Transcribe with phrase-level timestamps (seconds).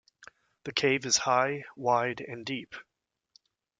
[0.63, 2.73] The cave is high, wide, and deep.